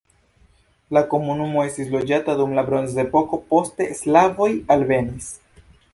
La 0.97 1.01
komunumo 1.11 1.65
estis 1.67 1.91
loĝata 1.95 2.35
dum 2.41 2.57
la 2.61 2.63
bronzepoko, 2.71 3.41
poste 3.53 3.91
slavoj 4.03 4.49
alvenis. 4.79 5.29